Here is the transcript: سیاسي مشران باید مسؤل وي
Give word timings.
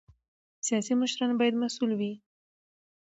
سیاسي 0.65 0.93
مشران 1.01 1.31
باید 1.39 1.55
مسؤل 1.63 1.91
وي 1.99 2.13